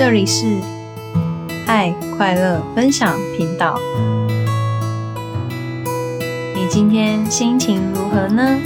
[0.00, 0.46] 这里是
[1.66, 3.78] 爱快乐分享频道。
[6.54, 8.58] 你今天心情如何呢？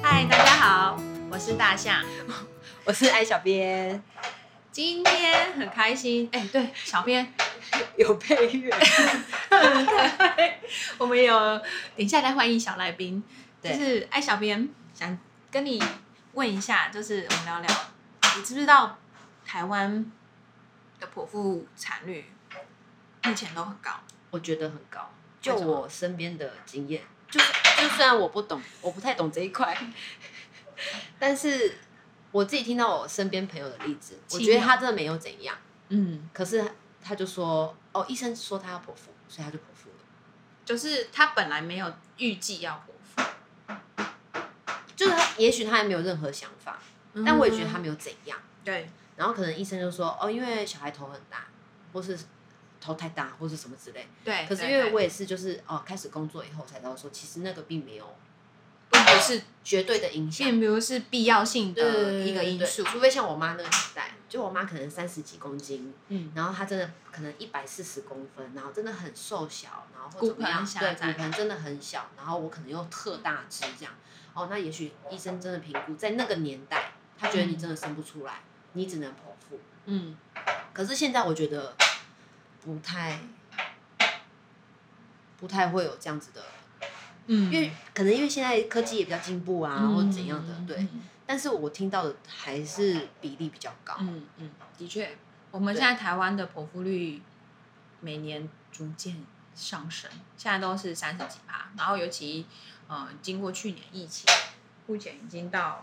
[0.00, 0.96] 嗨，大家好，
[1.30, 1.96] 我是大象。
[2.86, 4.02] 我是爱小编，
[4.74, 7.32] 今天很开心，哎、对，小编，
[7.96, 8.76] 有配乐，
[10.98, 11.38] 我们有
[11.96, 13.22] 等一下再欢迎小来宾，
[13.62, 15.16] 就是哎小编想
[15.52, 15.80] 跟你
[16.32, 17.70] 问一下，就是我们聊聊，
[18.36, 18.98] 你知不知道
[19.46, 20.10] 台湾
[20.98, 22.24] 的剖腹产率？
[23.22, 23.92] 目前都很高？
[24.30, 25.08] 我觉得很高。
[25.40, 29.78] 就我身边的经验，就就虽然我不懂，我不太懂这一块，
[31.16, 31.78] 但是
[32.34, 35.56] 我自己听到我身边朋友的例子，我觉得他真的没有怎样，
[35.90, 36.64] 嗯，可是
[37.00, 39.96] 他就说，哦，医生说他要剖腹，所以他就剖腹了。
[40.64, 44.04] 就是他本来没有预计要剖腹，
[44.96, 46.80] 就是他，也许他也没有任何想法，
[47.24, 48.36] 但我也觉得他没有怎样。
[48.64, 51.46] 对，然后可能医生就说，哦，因为小孩头很大，
[51.92, 52.18] 或是
[52.80, 54.08] 头太大，或是什么之类。
[54.24, 58.23] 对，可是因为我也是，就是哦，开始工作以后才知道说，其实那个并没有并
[59.14, 60.46] 不是，绝对的影响。
[60.46, 73.92] 并不是必要性的一个因素，除非像我妈那个年代，就我妈可能三十几公斤，嗯，然后她真的可能一百四十公分，然后真的很瘦小，然后或骨怎么样，对，骨盆真的很小，然后我可能又特大只这样，
[74.34, 78.40] 哦，那也许医生真的评估在那个年代，他觉得你真的生不出来，
[78.72, 79.16] 你只能剖
[79.48, 79.60] 腹。
[79.86, 80.16] 嗯，
[80.72, 81.76] 可是现在我觉得
[82.64, 83.20] 不太
[85.38, 86.42] 不太会有这样子的，
[87.26, 90.76] 嗯，因为可能因为现在科技也比较进步啊，嗯或者怎样的，对。
[90.78, 93.96] 嗯但是我听到的还是比例比较高。
[93.98, 95.16] 嗯嗯，的确，
[95.50, 97.22] 我们现在台湾的剖腹率
[98.00, 102.44] 每年逐渐上升，现在都是三十几趴，然后尤其
[102.88, 104.26] 呃，经过去年疫情，
[104.86, 105.82] 目前已经到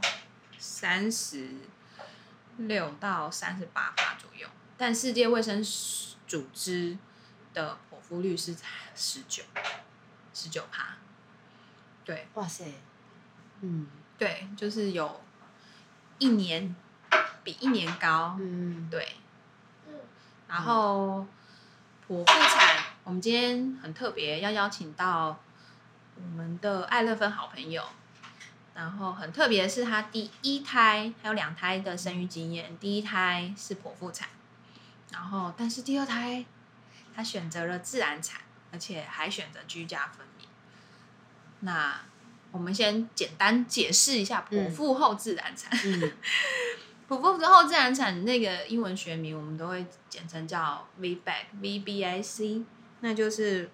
[0.59, 1.49] 三十
[2.57, 4.47] 六到三十八趴左右，
[4.77, 5.65] 但世界卫生
[6.27, 6.95] 组织
[7.55, 8.55] 的剖腹率是
[8.95, 9.41] 十九，
[10.35, 10.97] 十九趴，
[12.11, 12.65] 对哇塞，
[13.61, 15.21] 嗯对，就是有
[16.19, 16.75] 一年
[17.41, 19.15] 比一年高，嗯，对，
[19.87, 19.93] 嗯
[20.49, 21.25] 然后
[22.05, 25.39] 剖腹产，我们今天很特别，要邀请到
[26.15, 27.81] 我们的爱乐芬好朋友。
[28.73, 34.27] 然后很特别的是，他第一胎还有两胎的生育经验，第一胎是剖腹产，
[35.11, 36.43] 然后但是第二胎
[37.15, 38.41] 他选择了自然产，
[38.73, 40.30] 而且还选择居家分娩。
[41.61, 41.99] 那
[42.51, 45.71] 我们先简单解释一下剖腹后自然产。
[45.85, 46.11] 嗯
[47.09, 52.63] 剖腹之后自然产那个英文学名，我们都会简称叫 VBAC，V B A C，
[53.01, 53.69] 那就是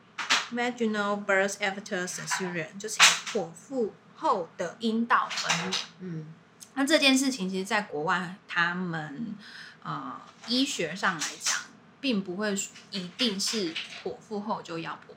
[0.52, 2.98] Vaginal Birth After Cesarean，就是
[3.28, 5.78] 剖腹后的阴道分娩。
[6.00, 6.34] 嗯
[6.74, 9.36] 那这件事情，其实在国外，他们
[9.84, 11.60] 呃医学上来讲，
[12.02, 12.56] 并不会
[12.90, 13.72] 一定是
[14.04, 15.17] 剖腹后就要剖腹，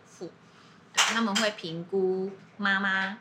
[0.93, 3.19] 对，他们会评估妈妈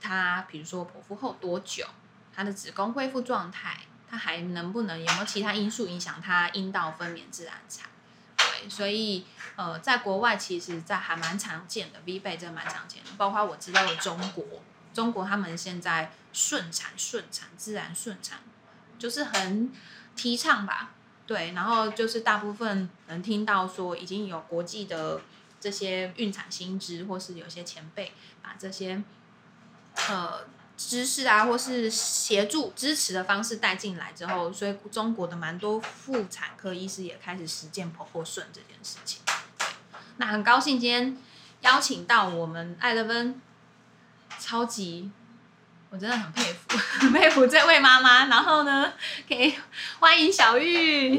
[0.00, 1.86] 她比如说剖腹后多久，
[2.34, 3.78] 她的子宫恢复状态，
[4.10, 7.88] 她还能不能有没有其他因素影响她阴道分娩自然产？
[8.36, 14.44] 对，所以呃，在国外其实，在还蛮常见的 V 背，这蛮常见的，包括我知道的中国，
[14.92, 18.40] 中国他们现在顺产、顺产、自然顺产，
[18.98, 19.72] 就是很
[20.16, 20.90] 提倡吧。
[21.24, 25.20] 对，然后就是大部分能听到说，已经有国际的
[25.62, 28.12] 这些孕产新知，或是有些前辈
[28.42, 29.00] 把这些
[30.08, 30.40] 呃
[30.76, 39.20] 知识啊，或是协助支持的方式带进来之后，所以中国的蛮多妇产科医师也开始实践剖腹顺这件事情。
[40.16, 41.16] 那很高兴今天
[41.60, 43.40] 邀请到我们艾乐芬，
[44.40, 45.10] 超级，
[45.90, 48.26] 我真的很佩服，很 佩服这位妈妈。
[48.26, 48.92] 然后呢，
[49.28, 49.54] 可以
[50.00, 51.16] 欢迎小玉，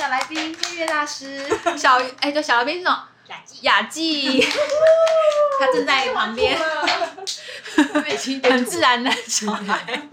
[0.00, 3.06] 小来宾配乐大师 小玉，哎，对，小来宾是什么？
[3.28, 4.40] 雅纪，雅纪，
[5.60, 6.58] 他正在旁边，
[8.42, 10.08] 很自然的小孩。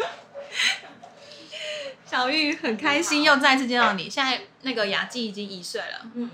[2.06, 4.10] 小玉很开心又再次见到你。
[4.10, 6.31] 现在那个雅纪已经一岁了，嗯，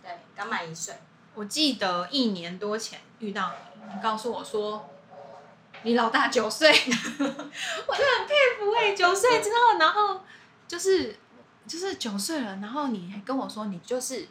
[0.00, 0.94] 对，刚满一岁，
[1.34, 4.88] 我记得一年多前遇到你，你告诉我说
[5.82, 10.24] 你老大九岁，我就很佩服哎、九岁之后，然后
[10.68, 11.16] 就是
[11.66, 14.28] 就是九岁了，然后你还跟我说你就是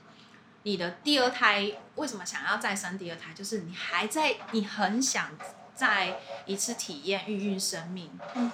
[0.63, 3.33] 你的第二胎为什么想要再生第二胎？
[3.33, 5.29] 就是你还在，你很想
[5.73, 8.51] 再一次体验孕育生命嗯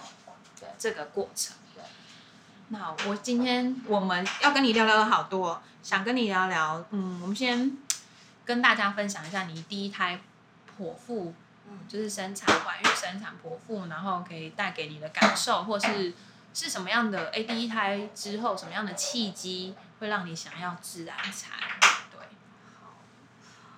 [0.60, 1.56] 对这个过程。
[2.70, 7.78] 那我今天我们要跟你聊聊的好多，想跟你聊聊，嗯，我们先
[8.44, 10.20] 跟大家分享一下你第一胎
[10.78, 11.34] 剖腹，
[11.70, 16.14] 嗯就是生产、怀孕、生产、剖腹，然后可以带给你的感受，或是
[16.60, 17.30] 是什么样的？
[17.30, 21.52] 哎，第一胎之后什么样的契机会让你想要自然产？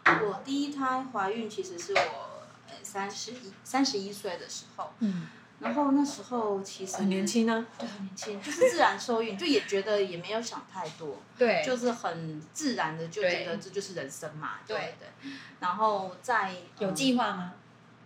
[0.06, 5.28] 对，我第一胎怀孕其实是我呃三十一三十一岁的时候，嗯，
[5.60, 15.32] 然后那时候其实很年，轻呢、对，很年轻，就是自然受孕，就也觉得也没有想太多， 对就是很自然的就觉得对这就是人生嘛，对对对。
[15.60, 17.56] 然后在有嗯计划吗？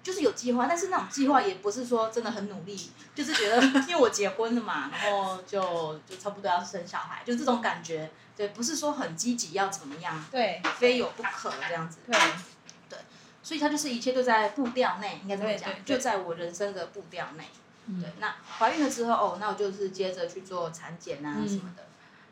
[0.04, 12.00] 就是有计划，但是那种计划也不是说真的很努力，就是觉得 因为我结婚了嘛，然后就就差不多要生小孩，就这种感觉，对，不是说很积极要怎么样，对非有不可这样子。
[12.06, 13.00] 对，
[13.42, 17.46] 所以他就是一切都在步调内，应该这么讲对对，对就在我人生的步调内。
[17.86, 21.86] 嗯对，那怀孕了之后，哦，那我就是接着去做产检啊嗯什么的。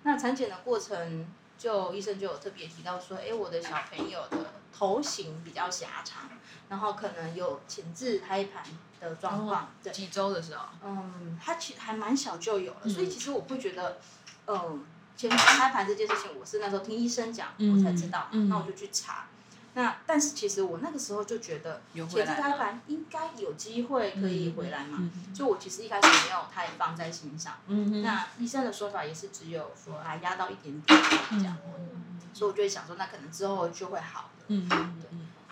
[0.03, 1.27] 那产检的过程，
[1.61, 4.37] 就医生就有特别提到说，哎，我的小朋友的
[4.75, 6.27] 头型比较狭长，
[6.67, 8.63] 然后可能有前置胎盘
[8.99, 9.69] 的状况。
[9.83, 13.99] 对，几周的时候，嗯，他其实还蛮小就有了，嗯所以其实我会觉得，
[14.47, 14.83] 嗯，
[15.15, 19.27] 前置胎盘这件事情，我是那时候听医生讲，嗯我才知道，嗯那我就去查。
[19.73, 27.57] 那但是其实我那个时候就觉得，有回来吗前置胎盘应该有机会可以回来嘛，嗯所以我其实一开始没有太放在心上。
[27.68, 34.45] 嗯那医生的说法也是只有说啊压到一点点这样，嗯所以我就会想说，那可能之后就会好的。
[34.50, 34.69] 嗯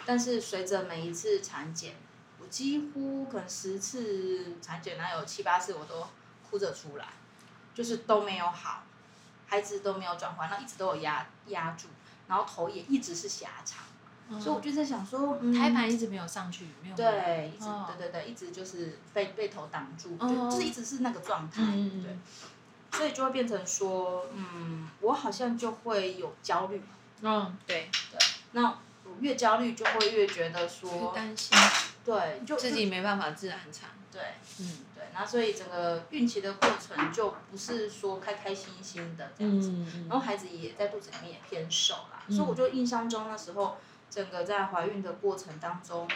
[0.06, 1.95] 但是随着每一次产检，
[2.39, 6.07] 我几乎可能十次产检，哪有七八次我都
[6.50, 7.06] 哭着出来，
[7.75, 8.83] 就是都没有好，
[9.48, 11.88] 孩子都没有转换，那一直都有压压住，
[12.27, 13.83] 然后头也一直是狭长，
[14.30, 15.54] 嗯，所以我就在想说，嗯。
[15.54, 22.18] 胎盘一直没有上去，没有对，一直、哦对对对，一直就是被被头挡住，哦就就是一直是那个状态，对，
[22.98, 26.81] 所以就会变成说，嗯，我好像就会有焦虑，
[27.22, 28.20] 嗯，对对，
[28.54, 31.58] 那我越焦虑就会越觉得说，担心。
[32.06, 34.22] 对，就自己没办法自然产，对。
[34.60, 34.78] 嗯。
[34.96, 40.08] 对，那所以整个孕期的过程就不是说开开心心的这样子，嗯。
[40.10, 42.36] 然后孩子也在肚子里面也偏瘦啦，嗯。
[42.36, 43.78] 所以我就印象中那时候
[44.09, 46.07] 整个在怀孕的过程当中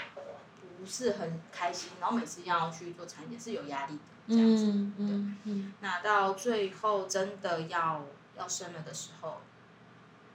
[0.80, 4.66] 不是很开心，然后每次要去做产检是有压力的这样子。
[4.66, 4.72] 对
[5.06, 8.04] 嗯嗯那到最后真的要
[8.38, 9.42] 要生了的时候，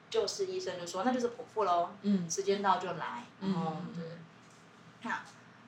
[0.08, 4.04] 就是医生就说那就是剖腹喽，嗯时间到就来，然后嗯对，
[5.02, 5.20] 那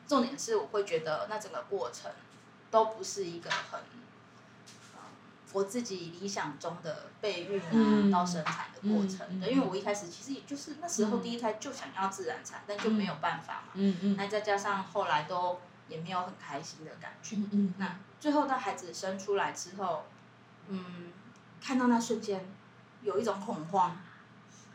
[0.07, 2.11] 重点是我会觉得那整个过程
[2.71, 4.00] 都不是一个很，嗯
[5.53, 15.59] 我自己理想中的备孕啊、嗯到生产的过程嗯嗯对，因为我一开始其实也就是那时候嗯第一胎就想要自然产，但就没有办法嘛，嗯嗯那再加上后来都
[15.89, 20.05] 也没有很开心的感觉，嗯那最后到孩子生出来之后，
[20.69, 21.13] 嗯，
[21.61, 22.47] 看到那瞬间
[23.03, 23.97] 有一种恐慌，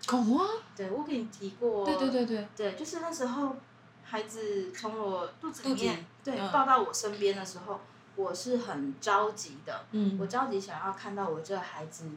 [0.07, 3.55] 恐慌，对我给你提过，对对对对，对，就是那时候
[4.03, 7.79] 孩子从我肚子里面对嗯抱到我身边的时候，
[8.15, 12.09] 我是很着急的，嗯我着急想要看到我这个孩子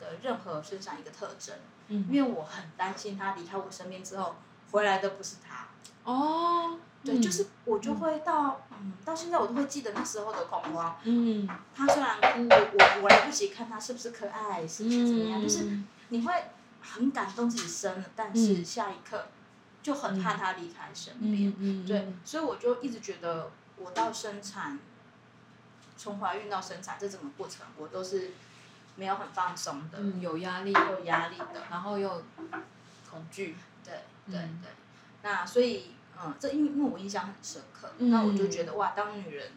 [0.00, 1.54] 的任何身上一个特征，
[1.88, 4.36] 嗯因为我很担心他离开我身边之后
[4.70, 5.66] 回来的不是他。
[6.04, 10.96] 哦，对，就是我就会到嗯，到现在我都会记得那时候的恐慌。
[11.02, 16.32] 嗯他虽然哭，我我我来不及看他是不是可爱，是不是怎么样，就是嗯你会
[16.80, 19.26] 很感动自己生了，但是嗯下一刻
[19.82, 21.84] 就很怕他离开身边。
[21.84, 24.78] 对，所以我就一直觉得，我到生产，
[25.96, 28.32] 从怀孕到生产这整个过程，我都是
[28.96, 31.62] 没有很放松的，嗯有压力，有压力的。
[31.70, 32.22] 然后又
[33.10, 33.92] 恐惧，对
[34.30, 34.60] 对嗯。
[34.62, 34.70] 对，
[35.22, 35.90] 那所以
[36.22, 39.50] 嗯，这因为因为我印象很深刻，嗯那我就觉得哇，当女人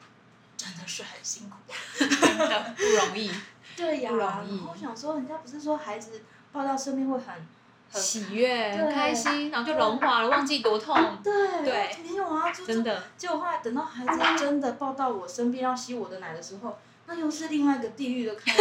[0.57, 1.57] 真的是很辛苦。
[1.97, 3.31] 真的不容易，
[3.75, 7.43] 对呀，不容然易后我想说，人家不是说孩子抱到身边会很很
[7.91, 16.77] 喜悦、很开心，然后就融化了，忘记多痛，对对没有啊，就真的，结果后来等到孩子真的抱到我身边要吸我的奶的时候，
[17.07, 18.59] 那又是另外一个地狱的开始。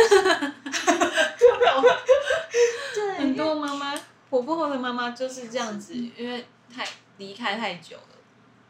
[2.94, 3.94] 对， 很多妈妈，
[4.30, 6.86] 婆婆后的妈妈就是这样子，因为太
[7.18, 8.17] 离开太久了，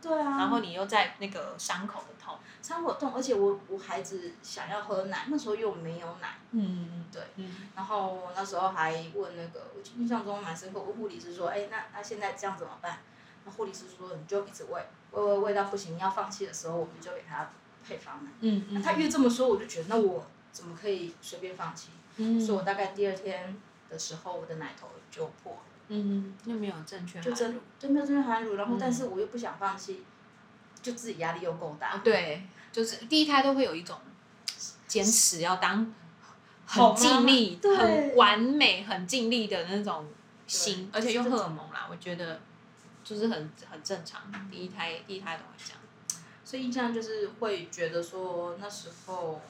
[0.00, 12.98] 对啊，然后你又在那个伤口的痛，伤口痛，而且我我孩子想要喝奶，那时候又没有奶，嗯对，嗯然后那时候还问那个，我印象中蛮深刻，问护理师说，哎，那那现在这样怎么办？
[13.44, 17.50] 那护理师说，你就一直喂，喂喂喂到不行要放弃的时候，我们就给他
[17.86, 18.30] 配方奶。
[18.40, 21.90] 嗯嗯，他越这么说，我就觉得那我怎么可以随便放弃？
[22.16, 23.56] 嗯，所以我大概第二天
[23.88, 30.04] 的时候，我的奶头就破了，嗯，又没有正确就真就没有正确含乳，然后嗯但是我又不想放弃，
[30.82, 31.88] 就自己压力又够大。
[31.88, 33.98] 啊，对，就是第一胎都会有一种
[34.86, 35.92] 坚持要当
[36.66, 40.06] 很尽力、很完美、很尽力的那种
[40.46, 42.40] 心，而且又荷尔蒙啦，我觉得
[43.02, 44.20] 就是很很正常。
[44.50, 45.80] 第一胎第一胎都会这样。
[46.44, 49.40] 所以印象就是会觉得说那时候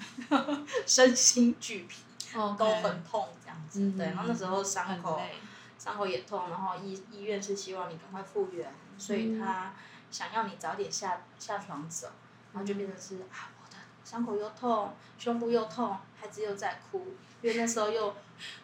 [0.86, 2.02] 身心俱疲，
[2.34, 3.80] 哦都很痛这样子。
[3.80, 5.34] 嗯对，然后那时候伤口很累
[5.84, 9.74] 伤口也痛，然后医医院是希望你赶快复原，所以他
[10.10, 12.08] 想要你早点下下床走，
[12.54, 18.16] 然后就变成是啊，我的伤口又痛，胸部又痛，孩子又在哭，因为那时候又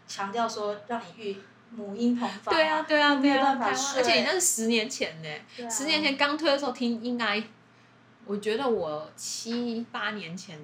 [0.08, 1.36] 强调说让你育
[1.72, 7.42] 母婴同房，对啊，对啊，对啊，没有办法台湾睡而且你那是十年前呢，十年前刚推的时候听应该，
[8.24, 10.58] 我觉得我七八年前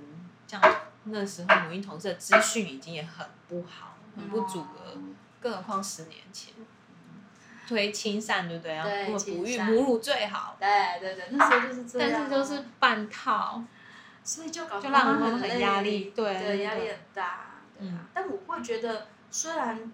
[0.47, 5.15] 这样，那时候母婴同事的资讯已经也很不好，很不足了，嗯
[5.47, 6.53] 更何况十年前。
[7.69, 8.75] 推亲善对不对？
[8.75, 10.69] 然后对如果不育母乳最好，对
[11.01, 13.61] 对对，那时候就是这样，但是就是半套，
[14.23, 17.99] 所以就搞就让人很很压力对压力很大，对啊嗯。
[18.15, 19.93] 但我会觉得，虽然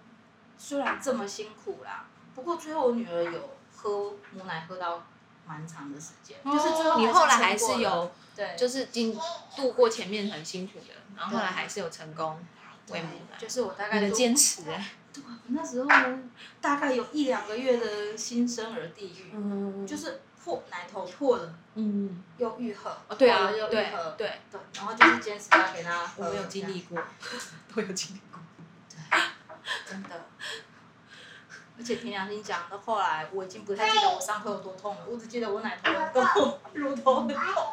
[0.55, 2.05] 虽然这么辛苦啦，
[2.35, 5.03] 不过最后我女儿有喝母奶喝到
[5.47, 9.17] 蛮长的时间，就是最后哦你后来还是有，对，就是经
[9.55, 12.37] 度过前面很辛苦的，然后后来还是有成功
[12.89, 14.91] 喂母奶，就是我大概你的就坚持哎，
[15.47, 16.19] 那时候呢，
[16.61, 26.97] 大概有一两个月的新生儿地狱，嗯就是破奶头破了嗯，又愈合，哦对啊又愈合，对，对，然后就是坚持要给他，我没有经历过，
[27.73, 28.39] 都有经历过。
[29.85, 30.09] 真的。
[31.77, 37.63] 而且凭良心讲，到后来我已经不太记得我伤口有多痛了，我只记得我奶头很痛，乳头很痛。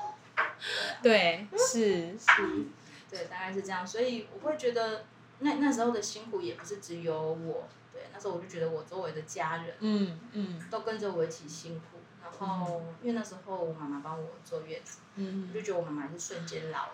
[1.02, 2.64] 对，是是，
[3.11, 5.04] 对，大概是这样，所以我会觉得
[5.40, 16.92] 那那时候的辛苦也不是只有我，对，那时候我就觉得我周围的家人嗯嗯都跟着我一起辛苦，然后因为那时候我妈妈帮我坐月子，我嗯就觉得我妈妈是瞬间老了。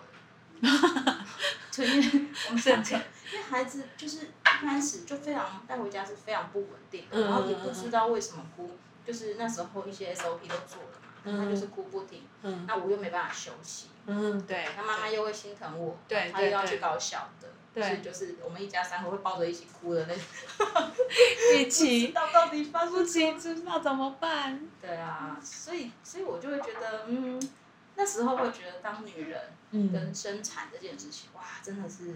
[1.75, 2.89] 对，因为我们两个，
[3.31, 8.71] 因为孩子就是一开始就非常带回家是非常不稳定的，嗯然后也不知道为什么哭，
[9.05, 17.29] 就是那时候一些 SOP 都做了嘛，嗯他就是哭不停，嗯那我又没办法休息，嗯，对，那妈妈又会心疼我，对他又要对去搞小
[17.79, 17.89] 的，对。
[17.89, 20.23] 所以就是我们一家三口会抱着一起哭的那种，
[21.55, 24.67] 一不知起道到底发生不行，知道怎么办？
[24.81, 27.41] 对啊，所以所以我就会觉得，嗯，
[27.95, 29.41] 那时候会觉得当女人
[29.71, 29.91] 嗯。
[29.91, 32.13] 跟生产这件事情，哇，真的是，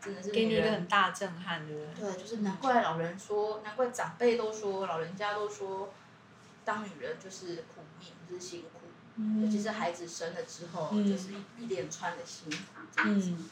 [0.00, 2.12] 真的是给你一个很大震撼，对不对？
[2.12, 5.92] 对，就是难怪老人说，难怪长辈都说，老人家都说，
[6.64, 8.68] 当女人就是苦命，就是辛苦，
[9.42, 11.08] 尤其是孩子生了之后，嗯。
[11.08, 12.56] 就是一一连串的辛苦
[12.94, 13.30] 这样子。
[13.30, 13.50] 嗯，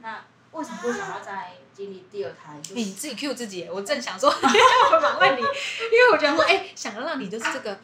[0.00, 2.58] 那为什么会想要再经历第二胎？
[2.62, 7.78] 就是、你自己 Q 自己，我正想说， 我反问你，因为我觉得说，哎，想要让你就是这个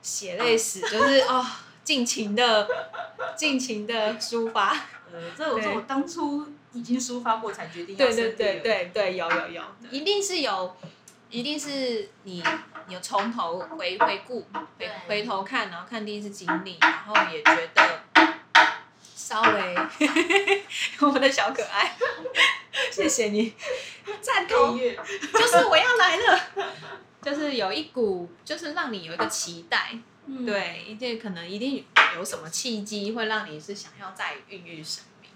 [0.00, 1.44] 血泪史，就是哦，
[1.82, 2.68] 尽情的、
[3.36, 4.70] 尽情的抒发。
[5.12, 10.76] 呃，这我对说我当初已经抒发过，才决定要对对对对对，有有有，一定是有，
[11.28, 12.44] 一定是你
[12.86, 14.46] 你有从头回回顾，
[14.78, 18.00] 回回头看，然后看第一次经历，然后也觉得
[19.30, 19.76] 稍微
[20.98, 21.96] 我们的小可爱，
[22.90, 23.54] 谢谢你，
[24.20, 24.76] 赞同。
[24.76, 26.40] 就是我要来了，
[27.22, 29.96] 就是有一股，就是让你有一个期待，
[30.26, 35.30] 嗯，对，一定可能一定有什么契机会让你是想要再孕育生命。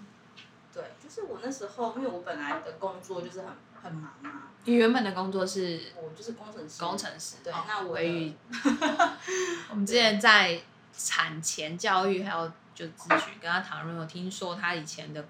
[0.73, 3.47] 对，就是我那时候，因为我本来的工作就是很
[3.81, 8.33] 很忙嘛，你原本的工作是我就是工程师，工程师，对哦那我维语，
[9.71, 10.61] 我们之前在
[10.97, 15.25] 产前教育还有就咨询跟他谈论，我听说他以前的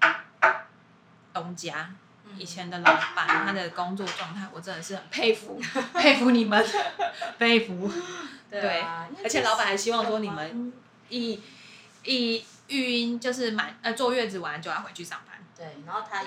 [1.32, 1.88] 东家，
[2.24, 2.36] 嗯。
[2.36, 5.58] 以前的老板，他的工作状态，我真的是很佩服，
[5.94, 6.62] 佩服你们，
[7.38, 7.90] 佩服。
[8.50, 10.72] 对啊，而且老板还希望说你们嗯
[11.08, 11.40] 一
[12.04, 16.24] 一育婴就是满呃坐月子完就要回去上班，对，然后他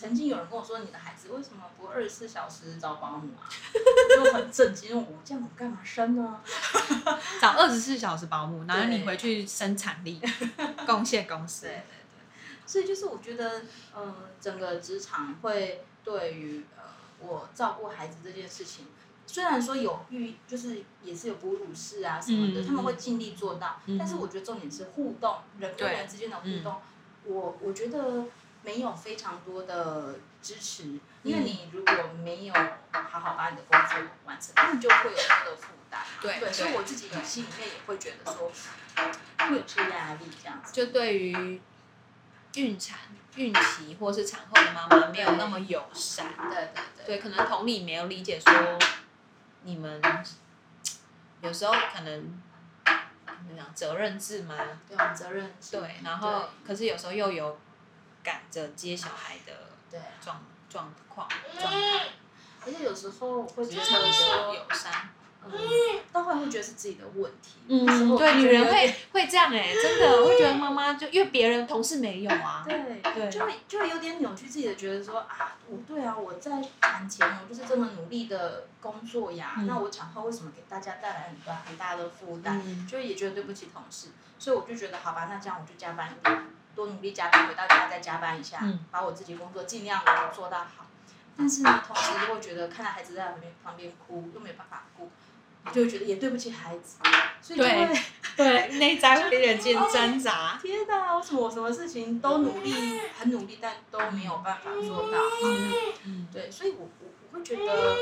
[0.00, 3.44] 曾经有人跟我说，你的孩子为什么不二十四小时找保姆啊？
[4.16, 6.40] 就很震惊，我这样我干嘛生呢？
[7.38, 10.18] 找二十四小时保姆， 然后你回去生产力，
[10.86, 11.72] 贡献公司对。
[11.72, 13.60] 对对，所以就是我觉得，
[13.94, 16.84] 呃，整个职场会对于呃
[17.18, 18.86] 我照顾孩子这件事情，
[19.26, 26.80] 虽然说有育，就是也是有哺乳室啊什么的，嗯他们会尽力做到，嗯但是我觉得重点是互动，人跟人之间的互动，
[27.24, 28.24] 我我觉得
[28.62, 32.54] 没有非常多的支持，因为你如果没有
[32.92, 36.02] 好好把你的工作完成，那你就会有很多的负担。
[36.20, 38.52] 对对，所以我自己心里面也会觉得说，
[39.38, 40.72] 会有些压力这样子。
[40.72, 41.60] 就对于
[42.54, 42.98] 孕产、
[43.36, 47.06] 孕期或是产后的妈妈没有那么友善，对对对。
[47.06, 48.78] 对，可能同理没有理解说
[49.62, 50.00] 你们
[51.40, 52.40] 有时候可能
[52.84, 52.92] 怎
[53.46, 54.54] 么讲责任制吗？
[54.86, 57.58] 对，责任制对，然后可是有时候又有
[58.22, 59.52] 赶着接小孩的
[59.90, 62.06] 对，状状况状态，
[62.66, 65.08] 而且有时候会觉得职场的说，友善。
[65.42, 65.58] 嗯，
[66.12, 67.54] 到后来会觉得是自己的问题。
[67.66, 82.60] 嗯对，女人会会这样哎、真的会觉得妈妈就因为别人同事没有啊，对对就会就会有点扭曲自己的，觉得说啊，我对啊，我在产前我就是这么努力的工作呀，嗯那我产后为什么给大家带来很多很大的负担？
[82.62, 84.08] 嗯就也觉得对不起同事，
[84.38, 90.86] 所以我就觉得好吧，那这样我就加班一点，多努力加班，回到家再加班一下，嗯把我自己工作尽量能够做到好。
[91.36, 95.10] 但是呢，同时又会觉得看到孩子在旁边旁边哭，又没有办法顾，
[95.72, 96.98] 就会觉得也对不起孩子，
[97.40, 98.00] 所以就对会
[98.36, 100.58] 对，内在会有点挣扎。
[100.60, 105.72] 天哪，为什么我什么事情都努力，很努力，但都没有办法做到嗯？
[106.04, 107.96] 嗯对，所以我我我会觉得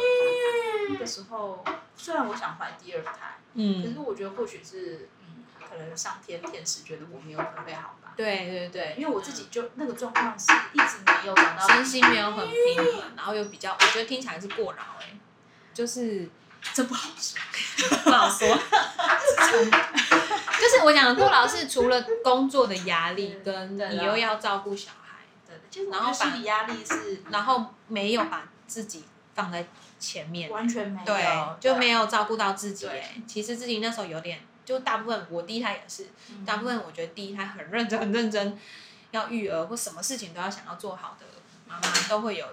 [0.91, 1.65] 那个时候，
[1.97, 7.98] 虽然我想怀第二胎，可嗯，是我觉得或许是嗯，可能上天天使觉得我没有准备好吧。
[8.19, 15.17] 对对对，因为我自己就那个状况是一直没有找到身心没有很平衡，然后又比较，我觉得听起来是过劳哎、
[15.73, 16.29] 就是
[16.75, 17.39] 这不好说。
[18.03, 18.49] 不好说。
[20.61, 29.05] 就是我讲的过劳是除了工作的压力，跟你又要照顾小孩，对，就是然后心理压力是然后没有把自己
[29.37, 29.65] 放在
[30.01, 31.25] 前面，完全没有，对，
[31.61, 32.05] 就没有。
[32.07, 33.23] 照顾到自己对哎。
[33.29, 38.59] 其实自己那时候有点，就大部分我第一胎也是，嗯大部分我觉得第一胎很认真很认真，
[39.13, 41.25] 要育儿或什么事情都要想要做好的
[41.67, 42.47] 妈妈，都会有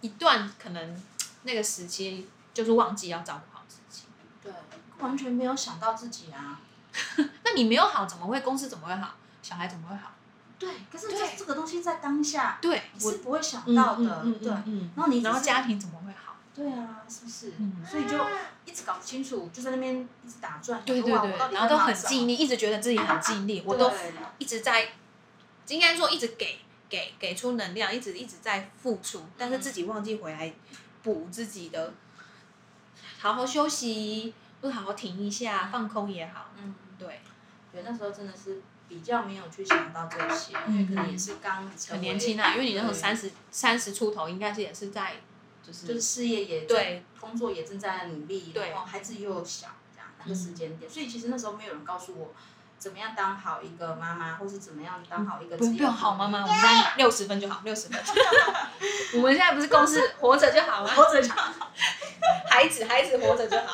[0.00, 1.02] 一段可能
[1.44, 4.06] 那个时期就是忘记要照顾好自己。
[4.42, 4.52] 对，
[4.98, 6.60] 完全没有想到自己啊。
[7.44, 9.14] 那你没有好，怎么会公司怎么会好？
[9.40, 10.10] 小孩怎么会好？
[10.58, 14.50] 对，可是对这这个东西在当下对，我你是不会想到的，嗯嗯对。
[14.96, 16.25] 然后你然后家庭怎么会好？
[16.56, 17.52] 对啊，是不是？
[17.58, 18.16] 嗯所以就
[18.64, 19.94] 一直搞不清楚，就在那边
[20.24, 20.82] 一直打转。
[20.86, 23.92] 对对对，然后都很尽力，一直觉得自己很尽力，我都
[24.38, 24.88] 一直在，
[25.68, 26.58] 应该说一直给
[26.88, 30.50] 给给出能量，一直一直在付出，但是自己忘记回来
[31.02, 31.92] 补自己的，
[33.18, 36.52] 好好休息，或者好好停一下，放空也好。
[36.56, 37.20] 嗯，对，
[37.70, 45.16] 对，那时候真的是比较没有去想到这些，因为可能也是刚很年轻啊，因为你那时候对三十三十出头，应该是也是在
[45.66, 52.32] 就是就是事业也对，工作也正在努力，对然后孩子又小，这样那个时间点，所以其实那时候没有人告诉我
[52.78, 58.00] 怎么样当好一个妈妈，或是怎么样当好一个不用好妈妈，我们在六十分就好，六十分。
[59.14, 60.90] 我们现在不是公司活着就好吗？
[60.94, 61.72] 活着就好。
[62.48, 63.72] 孩子孩子活着就好。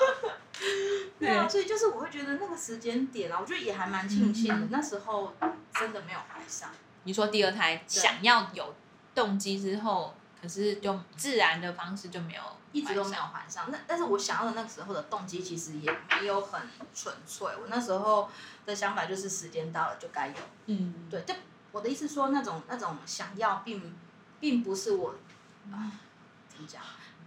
[1.18, 5.34] 对啊，所以就是我会觉得那个时间点啊，我觉得也还蛮庆幸嗯的，那时候
[5.74, 6.70] 真的没有怀上。
[7.04, 8.74] 你说第二胎想要有
[9.14, 13.22] 动机之后，可是就自然的方式就没有，一直都没有。
[13.22, 13.70] 还上。
[13.70, 16.60] 那但是我想要的那个时候的动机其实也没有很
[16.92, 17.46] 纯粹。
[17.46, 18.28] 我那时候
[18.66, 20.34] 的想法就是时间到了就该有。
[20.66, 21.32] 嗯，对，就
[21.70, 23.96] 我的意思说那种那种想要并
[24.40, 25.14] 并不是我
[25.70, 25.92] 啊
[26.48, 26.82] 怎么讲，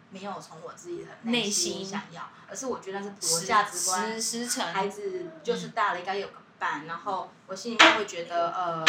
[0.09, 4.45] 没有从我自己的内心心想要，而是我觉得那是普罗实价值观实。
[4.45, 4.65] 实诚。
[4.73, 8.85] 孩子就是大了，应该有个伴，然后我心里面会觉得，呃，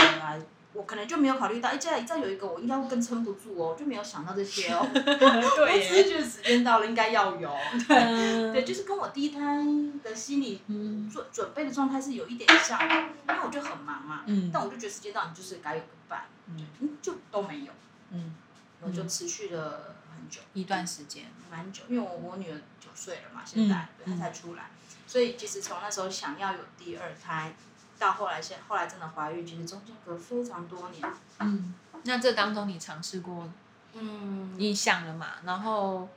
[0.77, 4.81] 我可能就没有考虑到，哎，再再有一个，我应该会更撑不住哦，就没有想到这些哦。
[4.93, 7.51] 我只是觉得时间到了，应该要有。
[7.89, 9.41] 对，嗯对，就是跟我第一胎
[10.05, 16.25] 的心理嗯准准备的状态是有一点像，因为我就很忙嘛，嗯但我就觉得时间到，你就是该有个伴，
[17.01, 17.73] 就都没有，
[18.11, 18.35] 嗯，
[18.83, 20.41] 我就持续了很久。
[20.53, 21.25] 一段时间。
[21.49, 24.69] 蛮久，因为我我女儿九岁了嘛，现在、她才出来，
[25.07, 27.55] 所以其实从那时候想要有第二胎，
[27.99, 31.03] 到后来现后来真的怀孕，其实中间隔非常多年。
[31.41, 33.49] 嗯，那这当中你尝试过，
[33.95, 35.35] 嗯，你想了嘛？
[35.45, 36.09] 然后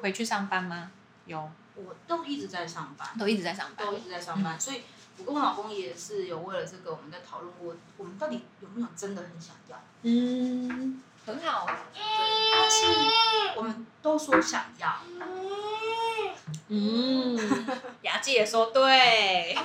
[0.00, 0.90] 回去上班吗？
[1.26, 3.92] 有，我都一直在上班，都一直在上班都。
[3.94, 4.82] 一直在上班，所以
[5.18, 9.76] 我跟我老公也是有为了这个我们在讨论过，我们到底有没有真的很想要？
[10.02, 11.66] 嗯，很好。
[11.66, 12.00] 对，
[12.52, 12.86] 但是
[13.56, 14.98] 我们都说想要，
[16.68, 17.38] 嗯，
[18.02, 19.56] 牙姐也说对，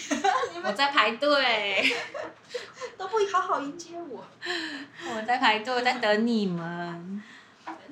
[0.64, 1.96] 我在排队，
[2.96, 4.24] 都不好好迎接我。
[5.14, 7.22] 我在排队，在等你们。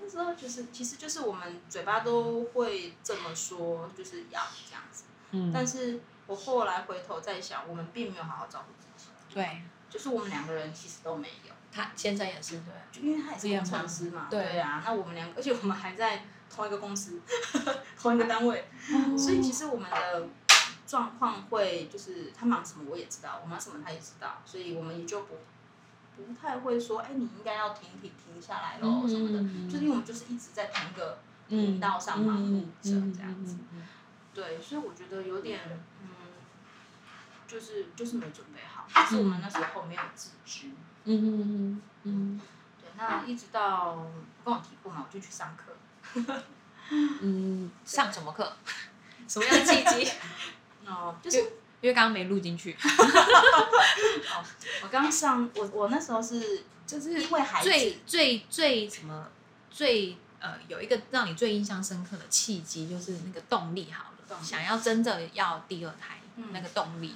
[0.00, 5.04] 那时候就是，其实就是我们嘴巴都会这么说，就是要这样子。
[5.32, 5.50] 嗯。
[5.52, 9.62] 但是我后来回头再想，我们并没有好好照顾自己，对。
[9.88, 14.42] 就是我们两个人其实都没有，他先生也是对，就因为他也是工程师嘛，对。
[14.42, 17.20] 对啊，那我们两个，而且我们还在同一个公司，
[17.98, 18.68] 同一个单位，
[19.16, 20.28] 所以其实我们的
[20.86, 25.34] 状况会就是他忙什么我也知道，我忙什么他也知道，所以我们也就不
[26.16, 31.18] 不太会说，哎，你应该要停停停下来喽什么的，嗯就是因为我们就是一直在同一个
[31.48, 33.56] 频道上忙碌着这样子。
[33.72, 33.82] 嗯
[34.32, 35.60] 对，所以我觉得有点，
[36.02, 36.08] 嗯，
[37.48, 40.66] 就是就是没准备好，好，但是我们那时候没有自知。
[41.04, 42.40] 嗯嗯嗯嗯
[42.78, 44.06] 对，那一直到
[44.44, 45.72] 跟我提过嘛，我就去上课。
[46.90, 48.52] 嗯， 上什么课？
[49.26, 50.12] 什么样的契机？
[50.86, 51.38] 哦，就是
[51.80, 54.44] 因为刚刚没录进去，哦，
[54.82, 59.28] 我刚上我我那时候是就是因为孩子最最最什么
[59.70, 67.14] 最呃有一个让你最印象深刻的契机，就是那个动力好了，动力想要真的要第二胎、嗯那个动力。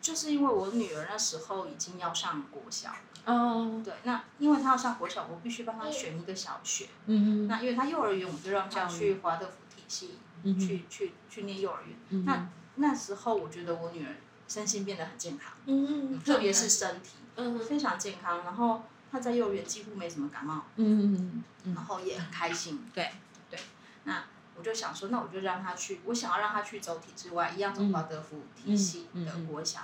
[0.00, 2.90] 就是因为我女儿那时候已经要上国小，
[3.26, 6.86] 哦，对，那因为她要上国小，我必须帮她选一个小学。
[7.06, 10.18] 嗯嗯那因为她幼儿园，我就让她去华德福体系
[10.58, 11.96] 去去去念幼儿园。
[12.10, 14.14] 嗯那那时候我觉得我女儿
[14.48, 22.82] 身心变得很健康，嗯特别是身体嗯非常健康，然后她在幼儿园几乎没什么感冒，嗯嗯然后也很开心。
[22.94, 23.10] 对
[23.50, 23.60] 对，
[24.04, 24.24] 那
[24.56, 29.82] 我就想说，那我就让她去，我想要让她去走体制外，一样走华德福体系的国小。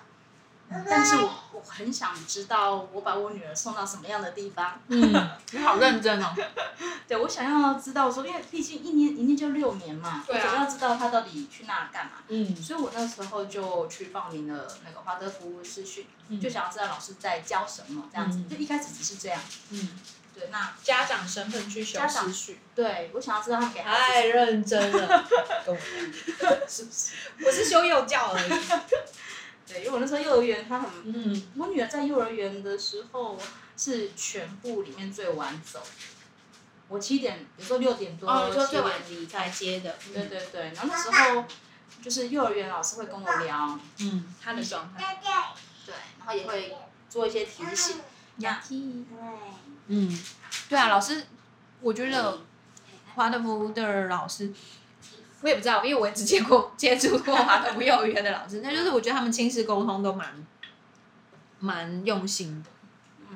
[0.68, 4.80] 但是我我很想知道，我把我女儿送到什么样的地方？
[4.88, 6.34] 嗯，你好认真哦。
[7.06, 12.12] 对我想要知道说，因为毕竟一年一年就六年嘛，对啊我总要知道她到底去那干嘛。
[12.28, 18.38] 嗯所以我那时候就去报名了那个华德福师训，嗯就想要知道老师在教什么，这样子。
[18.38, 19.90] 嗯就一开始只是这样，嗯，
[20.34, 25.24] 对，那家长身份去修家长思绪，对我想要知道他给孩太认真了，
[25.66, 27.12] 跟我一样，是不是？
[27.44, 28.50] 我是修幼教而已。
[29.66, 33.38] 对，因为我那时候幼儿园，他很嗯我女儿在幼儿园的时候
[33.76, 35.82] 是全部里面最晚走，
[36.88, 39.48] 我七点，有时候六点多、七最晚点离开。
[39.48, 41.44] 接的，对对对，然后那时候
[42.02, 45.18] 就是幼儿园老师会跟我聊，嗯，他的状态，
[45.86, 46.76] 对，然后也会
[47.08, 47.96] 做一些提醒。
[48.38, 48.76] 呀，对，
[49.86, 50.24] 嗯，
[50.68, 51.24] 对啊，老师，
[51.80, 52.40] 我觉得
[53.14, 54.52] 华德福的老师，
[55.44, 60.46] 我也不知道，因为我也只接过 接触过华德福幼儿园的老师，那就是我觉得他们亲子沟通都蛮
[61.58, 62.70] 蛮用心的，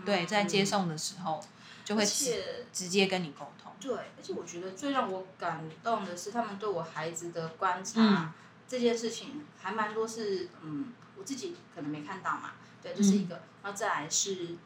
[0.06, 1.38] 对，在接送的时候
[1.84, 8.32] 就会而直且直接跟你沟通，对，而且我觉得最让我感动的是他们对我孩子的观察、嗯
[8.66, 14.56] 这件事情，还蛮多是嗯，我自己可能没看到嘛，对，这是一个，然后再来是，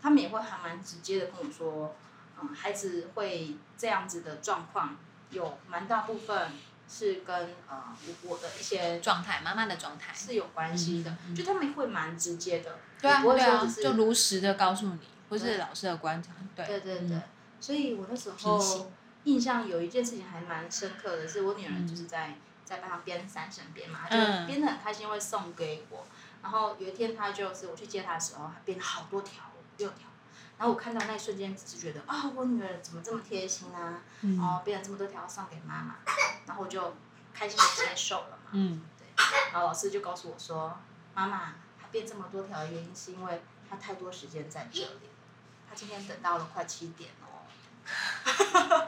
[0.00, 1.94] 他们也会还蛮直接的跟我说，
[2.40, 4.96] 嗯，孩子会这样子的状况，
[5.30, 6.52] 有蛮大部分
[6.88, 7.34] 是跟
[7.68, 16.66] 呃我我的一些状态，妈妈的状态，是有关系的，就他们会蛮直接的，对不会说就如实的告诉你，或是老师的观察，对。
[16.66, 17.20] 对对
[17.60, 18.90] 所以我那时候
[19.24, 21.86] 印象有一件事情还蛮深刻的，是我女儿嗯。
[21.86, 26.06] 就是在、在帮她编三声编嘛，嗯就编的很开心，会送给我。
[26.42, 29.44] 然后有一天她就是我去接她的时候，她编了好多条，
[29.76, 30.08] 六条。
[30.60, 34.02] 然后我看到那一瞬间，只是觉得啊、我女儿怎么这么贴心啊？
[34.20, 35.94] 嗯哦，变了这么多条送给妈妈，
[36.46, 36.94] 然后我就
[37.32, 38.50] 开心的接受了嘛。
[38.52, 38.82] 嗯
[39.52, 40.78] 然后老师就告诉我说，
[41.14, 45.08] 妈妈，她变这么多条的原因是因为她太多时间在这里，
[45.66, 47.48] 她今天等到了快七点哦。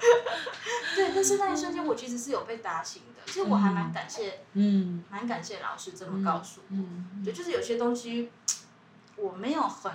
[0.94, 6.66] 对，但是那一瞬间我其实是有被打醒的，其实我还蛮感谢，嗯蛮感谢老师这么告诉我。
[6.68, 8.30] 嗯，对，就是有些东西
[9.16, 9.90] 我没有很，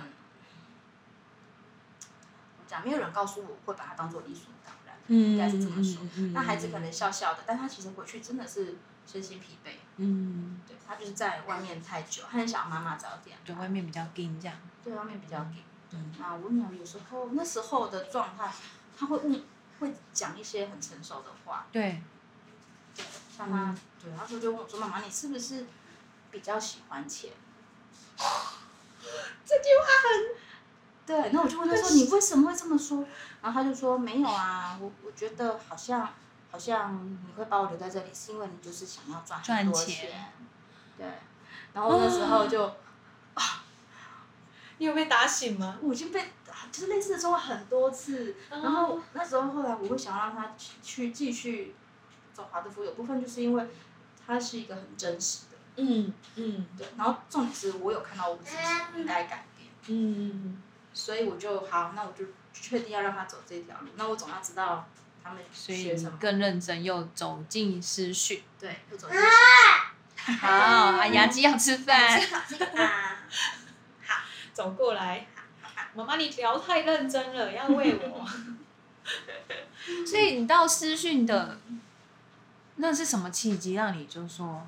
[2.68, 4.94] 怎么讲，没有人告诉我会把它当做理所当然。
[5.06, 8.76] 嗯，应该是这么说嗯那孩子可能笑笑的，但他其实回去真的是
[9.06, 9.70] 身心疲惫。
[9.96, 13.38] 嗯，对他就是在外面太久，他很想妈妈早点。
[13.44, 15.62] 对，外面比较硬这样，对外面比较紧。
[15.90, 18.52] 嗯啊我女儿有时候那时候的状态，
[18.98, 19.42] 她会问，
[19.80, 21.66] 会讲一些很成熟的话。
[21.72, 22.02] 对，
[22.94, 23.02] 对，
[23.34, 25.64] 像她，对，她说就问我说：“妈妈，你是不是
[26.30, 27.30] 比较喜欢钱？”
[29.46, 29.86] 这句话
[31.08, 33.02] 对，那我就问他说：“你为什么会这么说？”
[33.40, 36.06] 然后他就说：“没有啊，我我觉得好像
[36.50, 40.32] 好像你会把我留在这里，是因为你就是想要赚很多赚钱钱。”
[40.98, 41.06] 对，
[41.72, 42.64] 然后那时候就
[43.34, 43.64] 啊。
[44.80, 45.76] 你有被打醒吗？
[45.82, 46.22] 我已经被
[46.70, 51.74] 就是类似的说过很多次，哦然后那时候后来我会想让他去去继续
[52.32, 53.66] 走华德福，有部分就是因为
[54.24, 60.62] 他是一个很真实的，嗯嗯对，然后重点是我有看到我自己应该改变，嗯嗯嗯，
[60.98, 64.84] 所以我就好，那我就确定要让他走这条路，那我总要知道
[65.22, 68.42] 他们所以你学什么，更认真又走进思绪。
[68.58, 70.32] 对，又走进去。
[70.32, 72.18] 好，啊，牙 鸡要吃饭，
[72.74, 73.22] 啊，
[74.52, 75.28] 走过来。
[75.94, 78.26] 妈妈，你聊太认真了，要喂我。
[80.04, 81.60] 所以你到私讯的，
[82.74, 84.66] 那是什么契机让你就说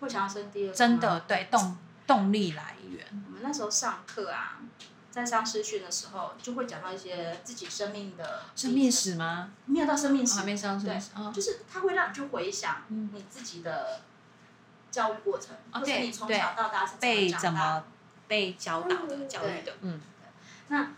[0.00, 3.06] 会想要生第二真的对动动力来源？
[3.26, 4.58] 我们那时候上课啊，
[5.16, 9.50] 在上师训的时候，就会讲到一些自己生命的生命史吗？
[9.64, 14.02] 没有到生命史，我还没上生对命史哦就是他会让你去回想你自己的
[14.90, 17.84] 教育过程，或者你从小到大是被怎怎么
[18.28, 19.98] 被教导的、教育的，嗯。
[20.68, 20.90] 那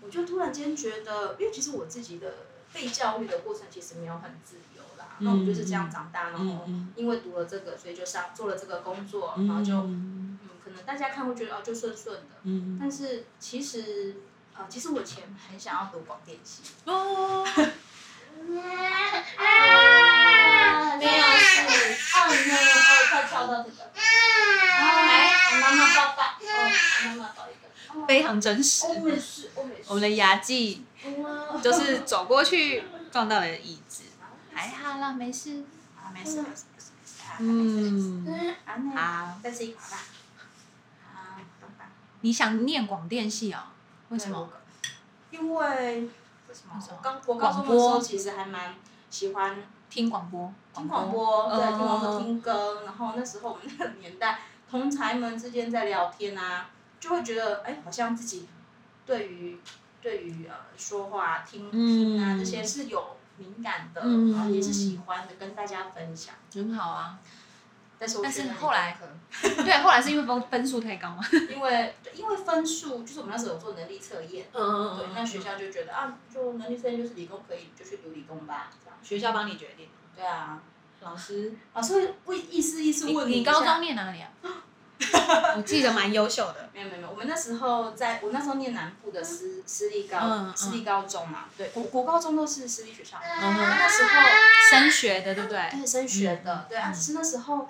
[0.00, 2.32] 我就突然间觉得，因为其实我自己的
[2.72, 5.16] 被教育的过程其实没有很自由啦。
[5.18, 10.37] 那我就是这样长大，然后嗯因为读了这个，所以就上做了这个工作，然后就嗯，
[10.68, 12.22] 可能大家看会觉得哦，就顺顺的。
[12.44, 14.16] 嗯但是其实
[14.56, 17.44] 呃，其实我以前很想要读广电系，哦，
[18.44, 18.60] 没有
[21.36, 21.62] 事，
[22.14, 28.86] 哦没有哦，快跳到这个，哦，来，我妈妈抱抱，哦，我妈妈抱一个，哦非常真实。
[29.86, 30.84] 我们的牙技
[31.62, 34.02] 就是走过去撞到了椅子，
[34.52, 35.64] 还好啦，没事。
[35.96, 36.90] 啊，没事没事没事
[37.40, 38.56] 嗯，
[38.96, 39.38] 好。
[39.42, 39.98] 再吃一口吧。
[42.20, 43.60] 你想念广电系哦？
[44.08, 44.48] 为什对么？？
[45.30, 48.74] 因为为什么刚我高中的时候其实还蛮
[49.10, 58.48] 喜欢听广播，听广播，对，嗯听广播听歌，然后那时候我们那个年代，同才们之间在聊天啊，就会觉得哎，好像自己
[59.04, 59.60] 对于
[60.00, 66.34] 对于呃说话听听啊嗯这些是有敏感的，嗯然后也是喜欢的，跟大家分享。
[66.54, 67.18] 很好啊。
[67.98, 68.96] 但是我但是后来
[69.42, 71.22] 对，后来是因为分分数太高嘛。
[71.50, 78.98] 因为因为分数，就是我们那时候有做能力测验，嗯对，那学校就觉得啊，就能力测验就是理工可以，就去读理工吧，这样。
[79.02, 79.88] 学校帮你决定。
[80.16, 80.60] 对啊，
[81.00, 84.30] 老师，老师会会意思意思你问你高中念哪里啊？
[85.56, 86.68] 我记得蛮优秀的。
[86.72, 94.10] 没有没有没有，我们那时候在我那时候念南部的私私立高、私立高中嘛，对，国国高中都是私立学校，嗯那时候
[94.70, 95.68] 升学的，对不对？
[95.70, 97.68] 对升学的，对啊，只是那时候。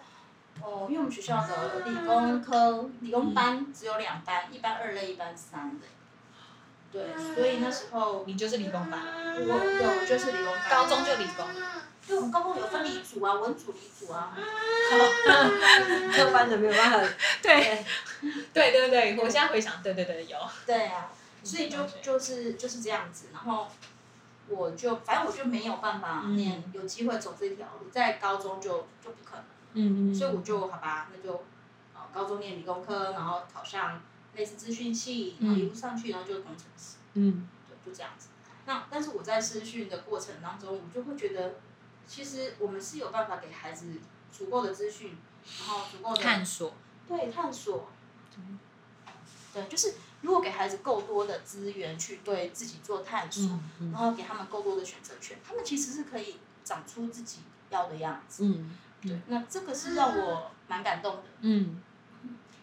[0.62, 5.86] 哦，因为我们学校的理工科理工班只有两班，一班二类，一班三类。
[6.90, 10.70] 对，所以那时候你就是理工班，我对我就是理工班。
[10.70, 11.46] 高中就理工。
[12.06, 14.34] 对，我们高中有分理组啊，文组、理组啊。
[16.16, 17.14] 科班的没有办法。
[17.42, 17.84] 对，
[18.54, 20.38] 对对对，我现在回想，对对对，有。
[20.64, 21.10] 对啊，
[21.44, 23.68] 所以就就是就是这样子，然后
[24.48, 29.44] 我就反正我就没有办法念，有机会走这条路，在高中就就不可能，
[29.74, 31.44] 嗯所以我就好吧，那就
[31.94, 34.00] 呃高中念理工科，然后考上
[34.34, 38.28] 类似资讯系，然后一路上去，然后就是工程师，嗯对，就这样子。
[38.66, 41.54] 那但是我在师训的过程当中，我就会觉得，
[42.06, 44.00] 其实我们是有办法给孩子
[44.30, 45.16] 足够的资讯，
[45.60, 46.74] 然后足够的探索。
[47.08, 47.88] 对，探索。
[49.54, 57.38] 对，就是如果给孩子够多的资源去对自己做探索，嗯然后给他们够多的选择权，他们其实是可以长出自己
[57.70, 58.44] 要的样子。
[58.44, 61.22] 嗯对，那这个是让我蛮感动的。
[61.40, 61.82] 嗯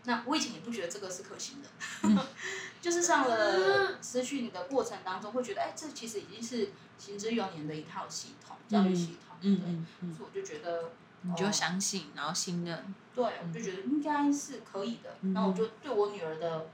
[0.07, 2.27] 那我以前也不觉得这个是可行的，
[2.79, 6.69] 就是上了失去你的过程当中，会觉得，哎，这其实已经是
[6.99, 9.35] 行之有年的一套系统，教育系统。
[9.41, 10.91] 嗯对，嗯嗯，所以我就觉得，
[11.23, 12.93] 你就相信，然后信任。
[13.15, 15.17] 对，我就觉得应该是可以的。
[15.21, 16.67] 嗯然后我就对我女儿的，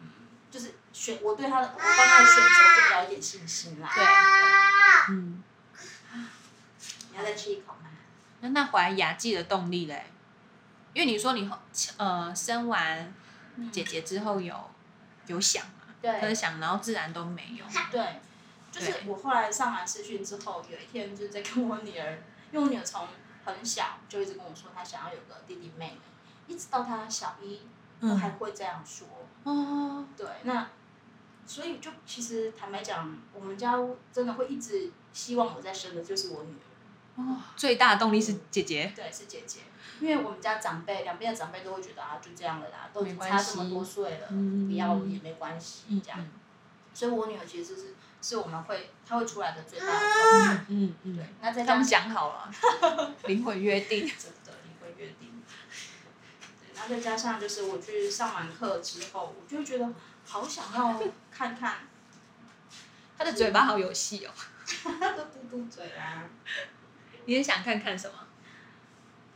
[0.00, 0.08] 嗯，
[0.50, 3.90] 就是选我对她的，我帮她的选择就比较有点信心啦。
[3.94, 4.04] 对，
[5.14, 5.42] 嗯，
[7.10, 7.85] 你要再吃一口吗？
[8.46, 10.06] 那那怀牙技的动力嘞？
[10.92, 11.58] 因为你说你后
[11.98, 13.12] 呃生完
[13.70, 14.54] 姐姐之后有
[15.26, 17.64] 有想嘛，可是对想然后自然都没有。
[17.90, 18.20] 对，
[18.70, 22.18] 就是我后来上完视讯之后，有一天就是在跟我女儿，
[22.52, 23.06] 因为我女儿从
[23.44, 26.00] 很小就一直跟我说她想要有个弟弟妹妹，
[26.46, 27.60] 一直到她小一
[28.00, 29.06] 都还会这样说。
[29.44, 30.68] 哦，对，那
[31.46, 33.74] 所以就其实坦白讲，我们家
[34.12, 36.64] 真的会一直希望我在生的就是我女儿。
[37.16, 38.92] 哦，最大的动力是姐姐。
[38.94, 39.60] 对，是姐姐，
[40.00, 46.26] 因为我们家长辈两边的长辈都会觉得啊，就这样了啦，都差这么多岁了，嗯不要也没关系，嗯这样。
[46.92, 50.60] 所以我女儿其实是是我们会她会出来的最大的动力。
[50.68, 54.00] 嗯嗯对，那在他们加上讲好了， 灵魂约定。
[54.00, 55.42] 真的灵魂约定。
[56.60, 59.88] 对，然后再加上就是我去上完课之后，我就会觉得
[60.24, 60.98] 好想要
[61.30, 61.76] 看看
[63.18, 64.30] 他的嘴巴好有戏哦。
[64.74, 66.24] 嘟嘟嘴啊，
[67.26, 68.14] 你也想看看什么？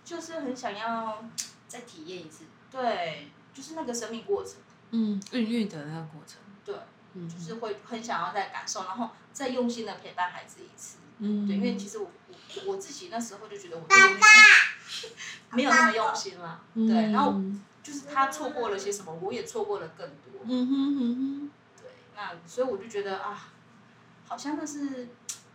[0.05, 1.24] 就是很想要
[1.68, 2.44] 再体验一次。
[2.70, 4.55] 对，就是那个生命过程，
[4.90, 6.38] 嗯，孕育的那个过程。
[6.64, 6.74] 对，
[7.14, 10.96] 嗯就是会很想要再感受，然后再用心的陪伴孩子一次。
[11.18, 12.11] 嗯对，因为其实我
[12.57, 14.20] 我我自己那时候就觉得我对我女儿
[15.53, 17.35] 没有那么用心了，对，然后
[17.83, 21.50] 就是他错过了些什么，我也错过了更多，嗯哼嗯
[21.81, 23.53] 对，那所以我就觉得啊，
[24.26, 25.09] 好像那是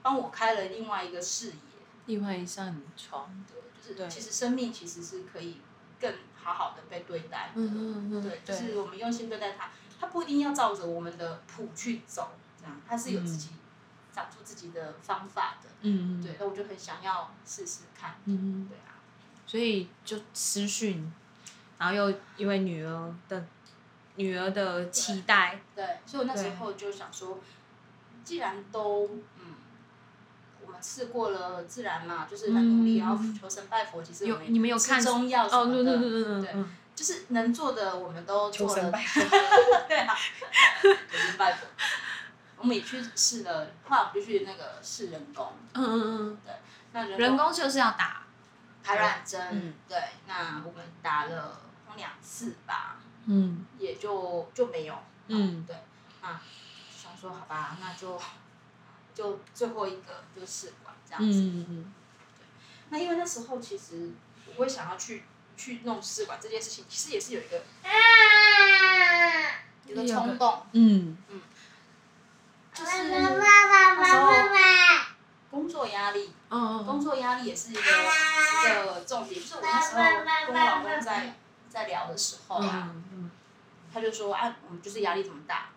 [0.04, 1.54] 帮我开了另外一个视野，
[2.06, 3.30] 哼，另外一扇窗。
[3.52, 5.62] 对，就是对其实生命其实是可以
[6.00, 13.50] 更好好的被对待的，嗯嗯对，就是我们用心对待它，它不一定要照着我们的谱去走，这样，它是有自己
[14.12, 18.98] 长出自己的方法的，嗯对，那我就很想要试试看，嗯，对啊，
[19.46, 21.12] 所以就私讯，
[21.78, 23.46] 然后又因为女儿的
[24.16, 25.60] 女儿的期待。
[25.76, 27.40] 对，所以我那时候就想说，
[28.24, 29.10] 既然都
[30.76, 36.42] 们试过了自然嘛，就是很努力，嗯然后求神拜佛，其实有你们有看中药什哦，么的，对对对对。
[36.42, 38.74] 对嗯就是能做的我们都做了。
[38.74, 39.04] 求神拜
[39.90, 40.16] 对啊，
[40.82, 41.68] 求神拜佛。
[42.58, 46.38] 我们也去试了，后来我们就去那个试人工，嗯嗯
[46.94, 48.24] 那人嗯，人工就是要打，
[48.82, 49.74] 排卵针，嗯。
[49.90, 51.60] 对，那我们打了
[51.98, 53.66] 两次吧，嗯。
[53.78, 55.66] 也就就没有，嗯。
[55.68, 55.76] 对，
[56.22, 56.42] 啊，
[56.90, 58.18] 想说好吧，那就
[59.16, 61.40] 就最后一个就试管这样子。
[61.40, 61.94] 嗯嗯
[62.90, 64.12] 那因为那时候其实
[64.46, 65.24] 我会想要去
[65.58, 67.64] 去弄试管这件事情，其实也是有一个
[69.88, 71.18] 一个冲动，嗯。
[71.30, 71.42] 嗯。
[72.74, 74.34] 就是那时候
[75.50, 77.84] 工作压力，嗯工作压力也是一个一
[78.86, 79.40] 个重点。
[79.40, 80.02] 就是我那时候
[80.46, 81.36] 跟我老公在
[81.70, 83.32] 在聊的时候啊，嗯
[83.94, 85.75] 他就说啊，我们就是压力这么大，然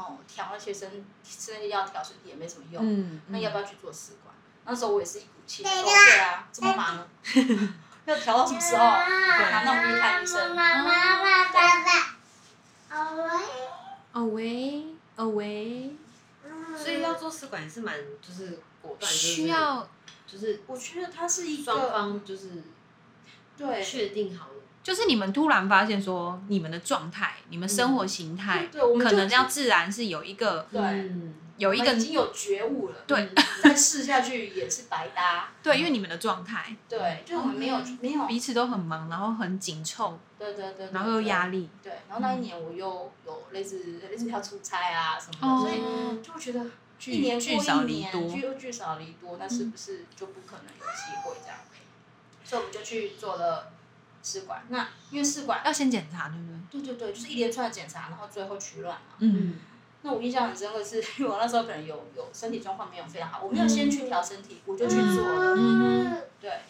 [0.00, 4.34] 后调那些身吃那些药调身体也没什么用，嗯，那要不要去做试管？
[4.64, 7.08] 那时候我也是一股气，说对啊，这么忙，
[8.06, 8.82] 要调到什么时候？
[8.82, 10.54] 对啊，那我们去看医生。
[10.54, 12.16] 妈妈爸爸
[14.12, 14.84] 哦喂
[15.16, 15.94] 哦喂，
[16.76, 19.88] 所以要做试管也是蛮就是果断，就是需要
[20.26, 22.62] 就是我觉得他是一双方就是
[23.56, 24.59] 对确定好了，
[24.90, 33.30] 就是你们突然发现说你们的状态、你们生活形态，对，我们可能要自然是有一个对，嗯有一个已经有觉悟了，对
[33.62, 35.50] 再试下去也是白搭。
[35.62, 41.46] 对，因为你们的状态对，就我们没有没有，彼此都很忙，然后很紧凑，对对对，然后又压。
[41.46, 46.66] 力，对，然后那一年我又有类似类似要出差啊什么的，哦所以就会觉得
[46.98, 51.58] 聚一年过聚少一年，离多，聚聚少离多，那是不是就不可能有机会这样？
[52.42, 53.70] 所以我们就去做了
[54.22, 54.62] 试管。
[54.68, 56.82] 那因为试管，要先检查，对不对？
[56.82, 59.14] 对对对，就是一连串的检查，然后最后取卵嘛。
[59.18, 59.58] 嗯
[60.02, 65.54] 那我印象很深刻是，因为我那时候可能有有身体状况没有非常好，我没有先去调身体，我就去做了。
[65.58, 66.60] 嗯对，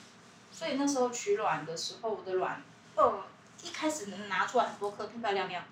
[0.51, 2.61] 所以那时候取卵的时候，我的卵，
[2.97, 3.25] 呃，
[3.63, 5.63] 一开始能拿出来很多颗，漂漂亮亮，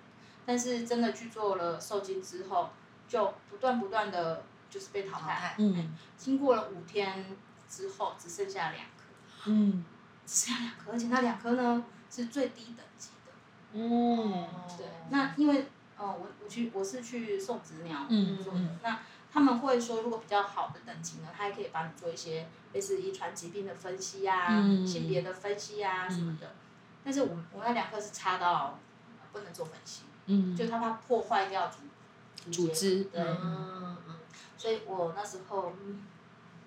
[0.45, 2.69] 但是真的去做了受精之后，
[3.09, 5.55] 就不断不断的就是被淘汰。
[5.57, 7.25] 嗯经过了五天
[7.69, 9.83] 之后，只剩下两颗，嗯
[10.29, 13.31] 只剩下两颗，而且那两颗呢是最低等级的。
[13.73, 18.05] 嗯对，那因为呃，我我去我是去送子鸟
[18.43, 18.99] 做的，那
[19.31, 26.51] 他们会说，如果比较好的等级呢，他还可以帮你做一些类似遗传疾病的分析啊、嗯性别的分析啊什么的。
[27.03, 28.77] 但是我我那两颗是差到
[29.31, 34.15] 不能做分析，嗯，就他怕破坏掉组组织对，嗯嗯
[34.57, 36.03] 所以我那时候嗯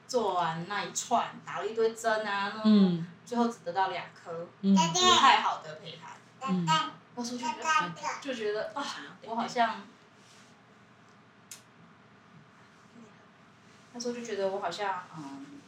[0.06, 6.16] 做完那一串，打了一堆针啊，那嗯最后只得到两颗嗯不太好的胚胎。
[6.48, 6.66] 嗯
[7.14, 8.84] 那时候就觉得就觉得啊，
[9.26, 9.82] 我好像
[13.92, 15.60] 那时候就觉得我好像嗯，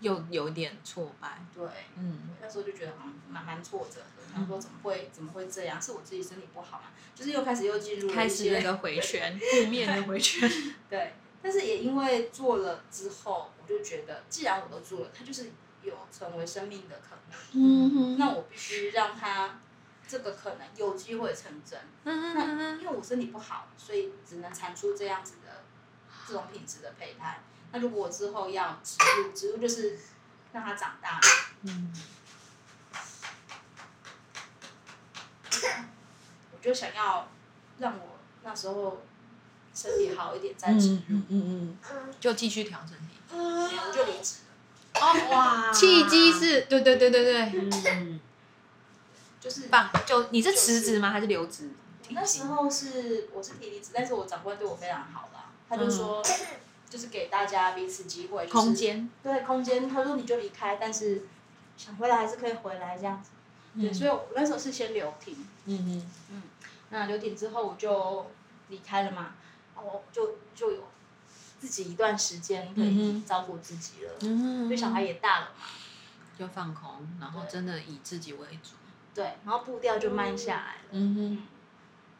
[0.00, 1.66] 有有点挫败，对，
[1.98, 5.80] 嗯那时候就觉得好像蛮蛮挫折的，想说怎么会怎么会这样？
[5.80, 6.84] 是我自己身体不好嘛？
[7.14, 10.50] 就是又开始又进入开始些那个回圈， 负面的回圈，
[10.88, 15.52] 对，但是也因为做了之后，我就觉得既然我都做了，它就是
[15.86, 19.58] 有成为生命的可能，嗯那我必须让他
[20.06, 21.80] 这个可能有机会成真。
[22.04, 25.62] 那因为我身体不好，所以只能产出这样子的
[26.26, 27.40] 这种品质的胚胎。
[27.72, 29.98] 那如果我之后要植入，植入就是
[30.52, 31.20] 让它长大，
[31.62, 31.92] 嗯
[36.52, 37.28] 我就想要
[37.78, 39.02] 让我那时候
[39.74, 43.16] 身体好一点再植入，嗯嗯嗯，就继续调身体。
[43.28, 44.45] 没有我就离职了。
[45.00, 48.20] 哦哇契机是，对对对对对，嗯
[49.40, 49.88] 就是棒！
[50.04, 51.10] 就你是辞职吗？
[51.10, 51.70] 还是留职？
[52.10, 56.22] 那时候是我是提离职，但是我长官对我非常好啦，他就说、
[56.88, 61.26] 就是给大家彼此机会，就是空间，对空间，他说你就离开，但是
[61.76, 63.30] 想回来还是可以回来这样子。
[63.80, 65.36] 对，所以我那时候是先留停，
[65.66, 66.42] 嗯嗯
[66.90, 68.30] 那留停之后我就
[68.68, 69.34] 离开了嘛，
[69.74, 70.82] 然后我就就有
[71.66, 75.66] 自己一段时间可以嗯照顾自己了，嗯因为小孩也大了嘛，
[76.38, 78.76] 就放空，然后真的以自己为主。
[79.12, 80.88] 对，然后步调就慢下来了。
[80.92, 81.42] 嗯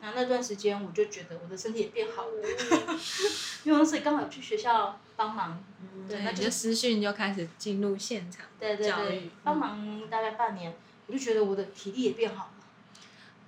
[0.00, 2.48] 然后那段时间我就觉得我的身体也变好了，
[3.64, 8.44] 因为我那时刚好有去学校帮忙，嗯，对，那就你的私讯就开始进入现场。
[8.58, 10.74] 对对对，帮忙大概半年，
[11.06, 12.50] 我就觉得我的体力也变好了。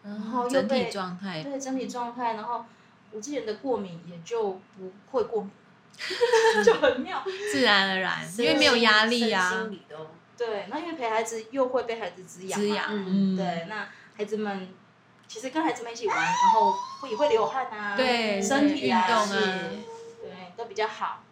[0.04, 2.64] 然后又整体被状态，对整体状态，然后
[3.12, 5.50] 我之前的过敏也就不会过敏，
[6.64, 7.22] 就很妙。
[7.52, 9.96] 自然而然，因为没有压力啊，心理都
[10.36, 14.68] 对，那因为陪孩子又会被孩子滋养嘛，滋养，对，那孩子们
[15.26, 19.68] 其实跟孩子们一起玩，然后会也会流汗啊，对身体啊，运动啊
[20.22, 21.24] 对，都比较好。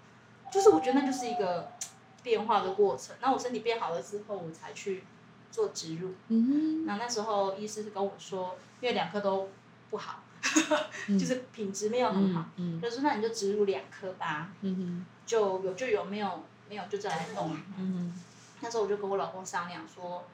[0.52, 1.72] 就是我觉得那就是一个
[2.22, 3.14] 变化的过程。
[3.20, 5.04] 那我身体变好了之后，我才去
[5.52, 6.14] 做植入。
[6.28, 9.48] 嗯那那时候医师是跟我说，因为两颗都
[9.90, 10.25] 不好，嗯
[11.18, 17.56] 就是品质没有很好，嗯就说那你就植入两颗吧，嗯就有就有，没有没有就再来弄。
[17.78, 18.12] 嗯
[18.60, 20.24] 那时候我就跟我老公商量说，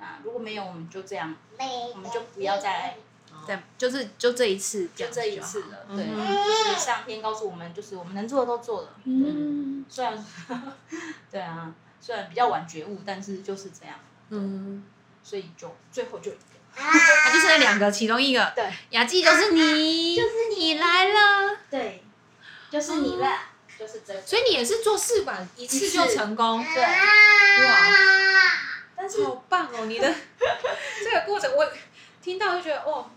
[0.00, 1.34] 那如果没有我们就这样，
[1.94, 2.96] 我们就不要再
[3.46, 9.84] 在就是就这一次，就这一次了，对，嗯就是上天告诉我们，就是我们能做的都做了，嗯。
[9.88, 10.26] 虽然
[11.30, 13.94] 对啊，虽然比较晚觉悟，但是就是这样，
[14.30, 14.82] 嗯，
[15.22, 16.30] 所以就最后就
[16.76, 18.64] 他就是那两个其中一个，对。
[18.90, 20.74] 雅纪就是你，就是你。
[20.78, 22.02] 来了，对，
[22.70, 23.28] 就是你了，
[23.78, 26.88] 就是这个，所以你也是做试管一次就成功，对，哇，
[28.96, 29.84] 但是好棒哦！
[29.84, 30.08] 你的
[31.04, 31.70] 这个过程我
[32.22, 33.10] 听到就觉得哦，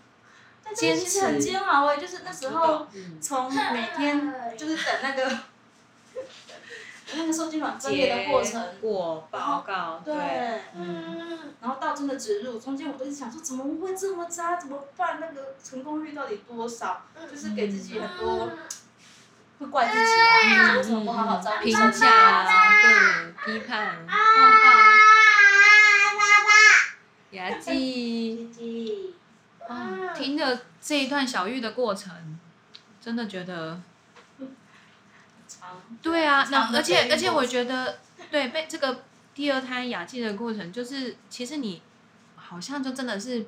[0.62, 5.38] 但是其实很煎熬哎，就是那时候嗯从每天就是等那个
[7.14, 10.12] 那个受精卵分裂的过程，过报告，对，
[10.74, 15.20] 嗯然后到真的植入，中间我都一直想说怎么会这么渣，怎么办？
[15.20, 17.02] 那个成功率到底多少？
[17.30, 18.50] 就是给自己很多
[19.58, 20.00] 会怪自己
[20.54, 22.44] 啊，为什么不好好照顾评价啊？
[22.82, 24.72] 对批判，棒棒
[27.30, 28.94] 雅纪，姐姐，
[29.68, 32.38] 哦，听着这一段小玉的过程，
[33.00, 33.80] 真的觉得。
[35.68, 37.98] 长对啊，那而且而且我觉得，
[38.30, 39.02] 对被这个
[39.34, 41.82] 第二胎雅纪的过程，就是其实你
[42.36, 43.46] 好像就真的是，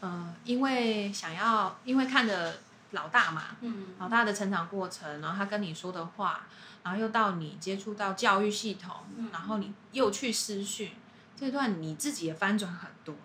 [0.00, 2.54] 呃，因为想要，因为看着
[2.92, 3.88] 老大嘛，嗯。
[3.98, 6.46] 老大的成长过程，然后他跟你说的话，
[6.82, 9.28] 然后又到你接触到教育系统，嗯。
[9.32, 10.92] 然后你又去私训，
[11.38, 13.18] 这段你自己也翻转很多、欸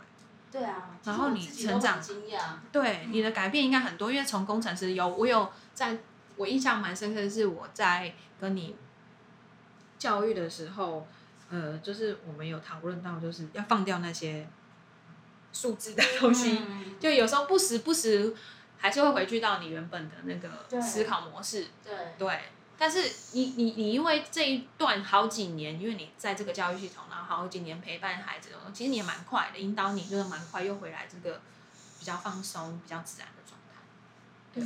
[0.52, 2.40] 对啊，然后你成长很惊讶，
[2.72, 5.96] 对你的改变应该很多，因为从工程师有我有在
[6.40, 8.74] 我印象蛮深刻的是我在跟你
[9.98, 11.06] 教育的时候，
[11.50, 14.48] 呃，就是我们有讨论到，就是要放掉那些
[15.52, 18.34] 数字的东西，嗯就有时候不时不时
[18.78, 22.40] 还是会回去到你原本的那个思考模式，对对。
[22.78, 31.42] 但是你你你因为这一段好几年，因为你在这个教育系统，然后好几年陪伴孩子，其实你也蛮快的，引导你就是蛮快又回来这个
[32.00, 33.82] 比较放松、比较自然的状态。
[34.54, 34.64] 对，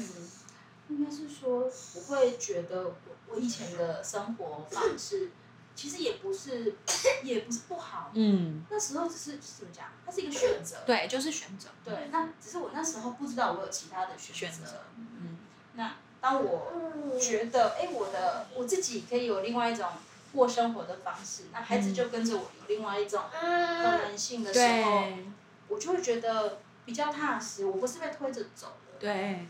[0.90, 2.96] 应该是说，我会觉得我
[3.28, 5.32] 我以前的生活方式，
[5.76, 6.76] 其实也不是
[7.24, 10.78] 也不是不好，嗯，那时候只是怎么讲，它是一个选择。
[10.86, 11.70] 对，就是选择。
[11.84, 14.82] 对，那只是我那时候不知道我有其他的选择。
[14.98, 15.38] 嗯，
[15.74, 16.72] 那当我
[17.20, 19.88] 觉得，哎，我的我自己可以有另外一种
[20.34, 25.26] 过生活的方式，那孩子就跟着我有另外一种可能性的时候，对
[25.70, 29.00] 我就会觉得比较踏实，我不是被推着走的。
[29.00, 29.48] 对，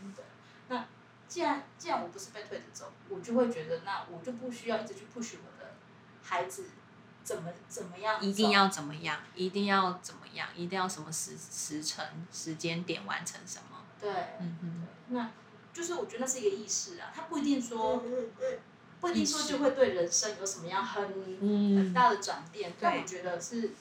[1.34, 5.74] 既然既然我不是被推着走，我就会觉得，那我就不需要一直去 push 我的
[6.22, 6.66] 孩子
[7.24, 9.20] 怎么怎么样，一定要怎么样？
[9.34, 10.48] 一定要怎么样？
[10.54, 13.82] 一定要什么时时辰、时间点完成什么？
[14.00, 15.28] 对，嗯嗯，那
[15.72, 18.00] 就是我觉得那是一个意识啊，他不一定说，
[19.00, 21.04] 不一定说就会对人生有什么样很
[21.40, 23.72] 嗯很大的转变，但对我觉得是，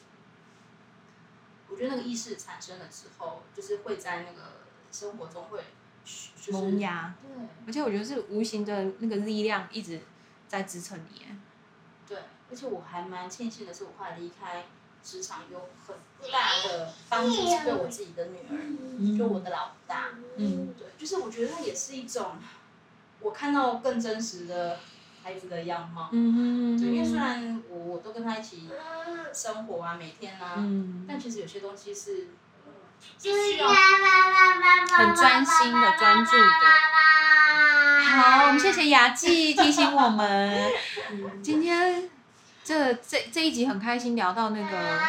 [1.69, 5.63] 我觉得那个意识产生了之后，就是会在那个生活中会
[6.03, 10.01] 就是萌芽，对而且我觉得是无形的那个力量一直
[10.47, 11.25] 在支撑你耶。
[12.07, 12.17] 对，
[12.49, 14.65] 而且我还蛮庆幸的是，我后来离开
[15.01, 15.95] 职场有很
[16.31, 22.37] 大的帮助，是对我自己的女儿，就我的老大，嗯对，就是我觉得它也是一种，
[23.21, 24.79] 我看到更真实的
[25.23, 26.09] 孩子的样貌。
[26.11, 28.69] 嗯对，因为虽然我我都跟他一起
[29.33, 32.27] 生活啊，每天啊，嗯，但其实有些东西是
[33.19, 33.67] 需要
[34.97, 36.43] 很专心的、专注的。
[38.03, 40.71] 好，我们谢谢雅纪提醒我们，
[41.41, 42.09] 今天
[42.63, 44.99] 这这这一集很开心聊到那个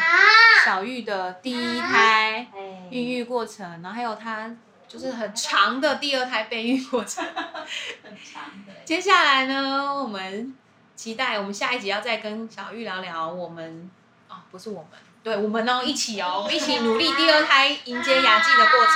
[0.65, 4.49] 小玉的第一胎哎孕育过程，然后还有她
[4.87, 7.23] 就是很长的第二胎备孕过程。
[7.23, 8.73] 很长的。
[8.85, 10.55] 接下来呢，我们
[10.95, 13.89] 期待我们下一集要再跟小玉聊聊我们
[14.29, 14.91] 哦，不是我们，
[15.25, 18.93] 对我们哦，一起哦，我们一起努力第二胎迎接雅纪的过程。